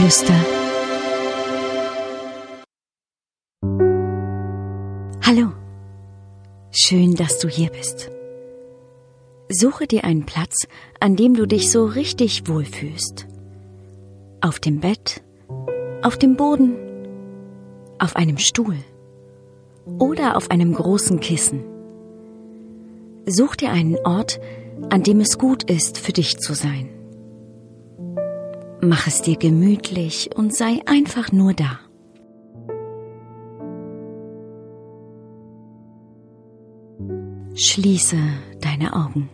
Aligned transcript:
Herzensgeflüster. 0.00 0.34
Hallo, 5.22 5.52
schön, 6.70 7.14
dass 7.14 7.38
du 7.38 7.48
hier 7.48 7.70
bist. 7.70 8.10
Suche 9.50 9.86
dir 9.86 10.04
einen 10.04 10.24
Platz, 10.24 10.66
an 11.00 11.16
dem 11.16 11.34
du 11.34 11.46
dich 11.46 11.70
so 11.70 11.84
richtig 11.84 12.48
wohlfühlst. 12.48 13.26
Auf 14.40 14.58
dem 14.58 14.80
Bett, 14.80 15.22
auf 16.02 16.16
dem 16.16 16.36
Boden, 16.36 16.76
auf 17.98 18.16
einem 18.16 18.38
Stuhl 18.38 18.76
oder 19.98 20.36
auf 20.36 20.50
einem 20.50 20.72
großen 20.74 21.20
Kissen. 21.20 21.62
Such 23.26 23.56
dir 23.56 23.70
einen 23.70 23.96
Ort, 23.98 24.40
an 24.88 25.02
dem 25.02 25.20
es 25.20 25.36
gut 25.36 25.64
ist, 25.64 25.98
für 25.98 26.12
dich 26.12 26.38
zu 26.38 26.54
sein. 26.54 26.99
Mach 28.82 29.06
es 29.06 29.20
dir 29.20 29.36
gemütlich 29.36 30.30
und 30.34 30.56
sei 30.56 30.80
einfach 30.86 31.32
nur 31.32 31.52
da. 31.52 31.80
Schließe 37.54 38.16
deine 38.60 38.94
Augen. 38.94 39.28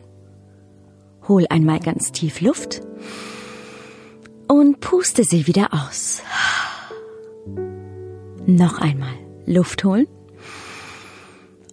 Hol 1.28 1.46
einmal 1.48 1.78
ganz 1.78 2.10
tief 2.10 2.40
Luft 2.40 2.80
und 4.48 4.80
puste 4.80 5.22
sie 5.22 5.46
wieder 5.46 5.68
aus. 5.72 6.22
Noch 8.46 8.78
einmal 8.78 9.14
Luft 9.46 9.84
holen 9.84 10.08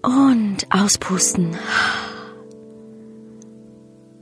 und 0.03 0.67
auspusten. 0.70 1.58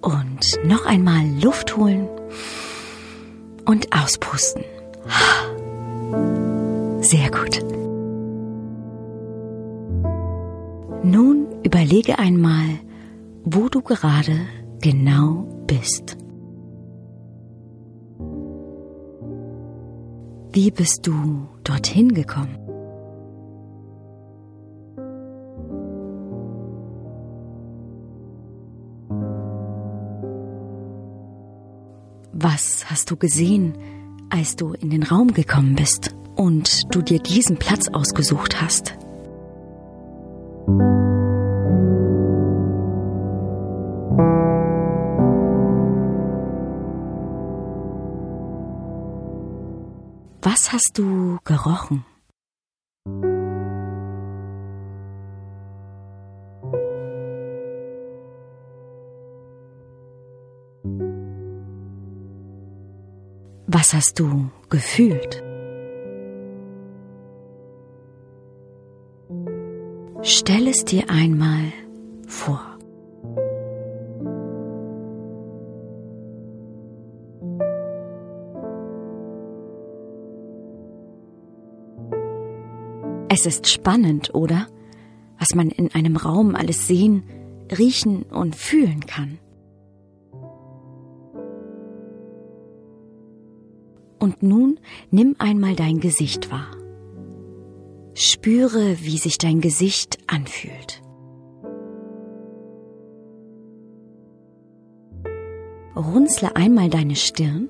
Und 0.02 0.40
noch 0.64 0.86
einmal 0.86 1.26
Luft 1.42 1.76
holen 1.76 2.08
und 3.66 3.88
auspusten. 3.96 4.64
Sehr 7.02 7.30
gut. 7.32 7.60
Nun 11.04 11.48
überlege 11.64 12.20
einmal, 12.20 12.80
wo 13.44 13.70
du 13.70 13.82
gerade 13.82 14.42
genau 14.82 15.64
bist. 15.68 16.18
Wie 20.54 20.70
bist 20.70 21.08
du 21.08 21.48
dorthin 21.64 22.14
gekommen? 22.14 22.58
Was 32.44 32.90
hast 32.90 33.12
du 33.12 33.18
gesehen, 33.18 33.78
als 34.32 34.56
du 34.56 34.74
in 34.74 34.90
den 34.90 35.04
Raum 35.04 35.32
gekommen 35.32 35.76
bist 35.76 36.16
und 36.36 36.84
du 36.90 37.04
dir 37.04 37.20
diesen 37.20 37.58
Platz 37.58 37.88
ausgesucht 37.88 38.60
hast? 38.60 38.96
Was 50.42 50.74
hast 50.74 50.94
du 50.96 51.38
gerochen? 51.44 52.04
Was 63.68 63.94
hast 63.94 64.20
du 64.20 64.50
gefühlt? 64.70 65.44
Stell 70.24 70.68
es 70.68 70.86
dir 70.86 71.10
einmal 71.10 71.72
vor. 72.28 72.62
Es 83.30 83.46
ist 83.46 83.70
spannend, 83.70 84.36
oder? 84.36 84.68
Was 85.40 85.56
man 85.56 85.70
in 85.70 85.92
einem 85.94 86.18
Raum 86.18 86.56
alles 86.56 86.86
sehen, 86.88 87.24
riechen 87.76 88.24
und 88.24 88.56
fühlen 88.56 89.06
kann. 89.06 89.40
Und 94.22 94.44
nun 94.44 94.80
nimm 95.10 95.36
einmal 95.40 95.76
dein 95.76 96.00
Gesicht 96.00 96.52
wahr. 96.52 96.78
Spüre, 98.14 98.98
wie 99.02 99.18
sich 99.18 99.40
dein 99.40 99.62
Gesicht 99.62 100.20
anfühlt. 100.28 101.02
Runzle 105.96 106.56
einmal 106.56 106.92
deine 106.92 107.16
Stirn, 107.16 107.68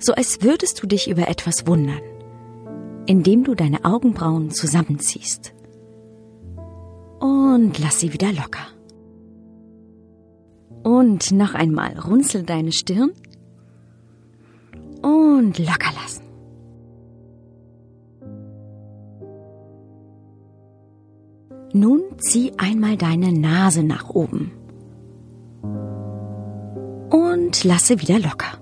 so 0.00 0.12
als 0.12 0.42
würdest 0.42 0.82
du 0.82 0.88
dich 0.88 1.08
über 1.08 1.28
etwas 1.28 1.68
wundern, 1.68 2.02
indem 3.06 3.44
du 3.44 3.54
deine 3.54 3.84
Augenbrauen 3.84 4.50
zusammenziehst. 4.50 5.54
Und 7.20 7.78
lass 7.78 8.00
sie 8.00 8.12
wieder 8.12 8.32
locker. 8.32 8.66
Und 10.82 11.30
noch 11.30 11.54
einmal 11.54 11.96
runzel 11.96 12.42
deine 12.42 12.72
Stirn 12.72 13.12
und 15.02 15.58
locker 15.58 15.92
lassen. 16.00 16.22
Nun 21.74 22.02
zieh 22.18 22.52
einmal 22.58 22.96
deine 22.96 23.32
Nase 23.32 23.82
nach 23.82 24.10
oben 24.10 24.52
und 27.10 27.64
lasse 27.64 28.00
wieder 28.00 28.18
locker. 28.18 28.58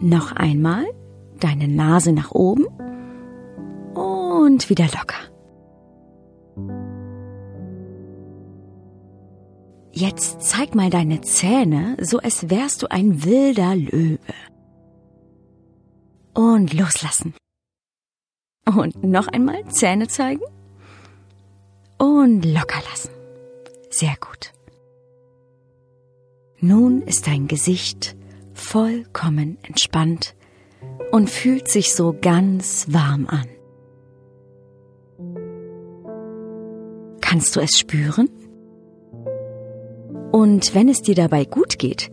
Noch 0.00 0.32
einmal 0.32 0.84
deine 1.40 1.66
Nase 1.66 2.12
nach 2.12 2.30
oben 2.32 2.66
und 3.94 4.68
wieder 4.68 4.84
locker. 4.84 5.37
Jetzt 9.98 10.42
zeig 10.42 10.76
mal 10.76 10.90
deine 10.90 11.22
Zähne, 11.22 11.96
so 12.00 12.18
als 12.18 12.48
wärst 12.50 12.84
du 12.84 12.86
ein 12.88 13.24
wilder 13.24 13.74
Löwe. 13.74 14.20
Und 16.34 16.72
loslassen. 16.72 17.34
Und 18.64 19.02
noch 19.02 19.26
einmal 19.26 19.66
Zähne 19.72 20.06
zeigen. 20.06 20.44
Und 21.98 22.44
locker 22.44 22.80
lassen. 22.88 23.10
Sehr 23.90 24.14
gut. 24.20 24.52
Nun 26.60 27.02
ist 27.02 27.26
dein 27.26 27.48
Gesicht 27.48 28.14
vollkommen 28.54 29.58
entspannt 29.64 30.36
und 31.10 31.28
fühlt 31.28 31.68
sich 31.68 31.92
so 31.92 32.16
ganz 32.20 32.86
warm 32.92 33.26
an. 33.26 33.48
Kannst 37.20 37.56
du 37.56 37.60
es 37.60 37.76
spüren? 37.76 38.28
Und 40.32 40.74
wenn 40.74 40.88
es 40.88 41.02
dir 41.02 41.14
dabei 41.14 41.44
gut 41.44 41.78
geht, 41.78 42.10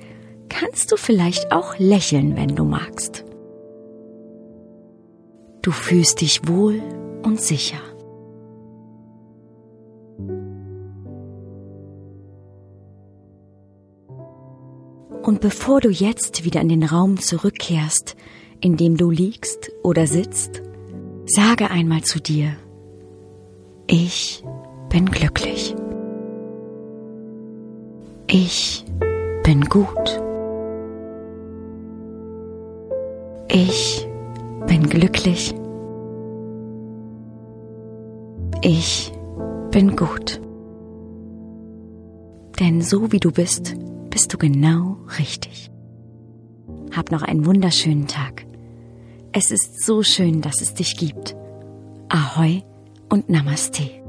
kannst 0.49 0.91
du 0.91 0.97
vielleicht 0.97 1.51
auch 1.51 1.77
lächeln, 1.77 2.35
wenn 2.35 2.55
du 2.55 2.63
magst. 2.63 3.25
Du 5.61 5.71
fühlst 5.71 6.21
dich 6.21 6.47
wohl 6.47 6.81
und 7.23 7.41
sicher. 7.41 7.79
Und 15.23 15.41
bevor 15.41 15.81
du 15.81 15.89
jetzt 15.89 16.45
wieder 16.45 16.61
in 16.61 16.69
den 16.69 16.83
Raum 16.83 17.19
zurückkehrst, 17.19 18.15
in 18.61 18.77
dem 18.77 18.95
du 18.95 19.09
liegst 19.09 19.71
oder 19.83 20.05
sitzt, 20.05 20.61
sage 21.25 21.71
einmal 21.71 22.03
zu 22.03 22.19
dir, 22.21 22.55
ich 23.87 24.43
bin 24.89 25.07
glücklich. 25.07 25.75
Ich 28.27 28.83
bin 29.43 29.61
gut. 29.65 30.21
Ich 33.49 34.07
bin 34.65 34.89
glücklich. 34.89 35.53
Ich 38.61 39.11
bin 39.69 39.95
gut. 39.95 40.41
Denn 42.59 42.81
so 42.81 43.11
wie 43.11 43.19
du 43.19 43.31
bist, 43.31 43.75
bist 44.09 44.33
du 44.33 44.37
genau 44.37 44.97
richtig. 45.19 45.69
Hab 46.95 47.11
noch 47.11 47.21
einen 47.21 47.45
wunderschönen 47.45 48.07
Tag. 48.07 48.45
Es 49.33 49.51
ist 49.51 49.85
so 49.85 50.01
schön, 50.01 50.41
dass 50.41 50.61
es 50.61 50.73
dich 50.73 50.97
gibt. 50.97 51.35
Ahoi 52.09 52.63
und 53.09 53.29
Namaste. 53.29 54.04